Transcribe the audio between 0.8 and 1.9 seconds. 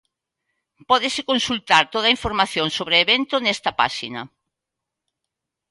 Pódese consultar